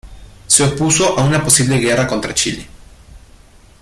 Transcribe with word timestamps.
Se 0.47 0.63
opuso 0.63 1.19
a 1.19 1.23
una 1.25 1.43
posible 1.43 1.77
guerra 1.77 2.07
contra 2.07 2.33
Chile. 2.33 2.65